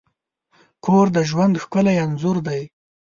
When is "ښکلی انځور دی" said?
1.63-2.61